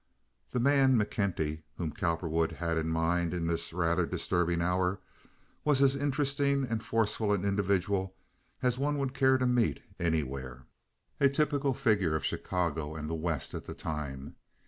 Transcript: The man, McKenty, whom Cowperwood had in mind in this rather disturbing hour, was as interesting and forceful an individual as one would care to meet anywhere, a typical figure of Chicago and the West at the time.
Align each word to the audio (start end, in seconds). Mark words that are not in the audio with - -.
The 0.49 0.59
man, 0.59 0.95
McKenty, 0.97 1.61
whom 1.77 1.91
Cowperwood 1.91 2.53
had 2.53 2.75
in 2.79 2.87
mind 2.89 3.35
in 3.35 3.45
this 3.45 3.71
rather 3.71 4.07
disturbing 4.07 4.59
hour, 4.59 4.99
was 5.63 5.79
as 5.79 5.95
interesting 5.95 6.65
and 6.67 6.83
forceful 6.83 7.31
an 7.33 7.45
individual 7.45 8.15
as 8.63 8.79
one 8.79 8.97
would 8.97 9.13
care 9.13 9.37
to 9.37 9.45
meet 9.45 9.83
anywhere, 9.99 10.65
a 11.19 11.29
typical 11.29 11.75
figure 11.75 12.15
of 12.15 12.25
Chicago 12.25 12.95
and 12.95 13.11
the 13.11 13.13
West 13.13 13.53
at 13.53 13.65
the 13.65 13.75
time. 13.75 14.37